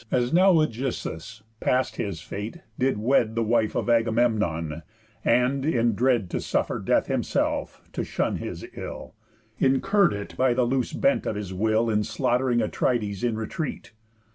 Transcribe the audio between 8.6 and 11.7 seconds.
ill, Incurr'd it by the loose bent of his